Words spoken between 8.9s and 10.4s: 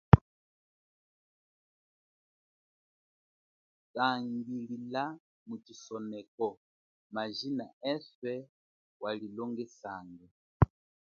walilongesanga.